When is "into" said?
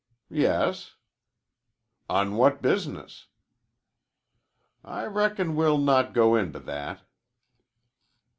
6.35-6.57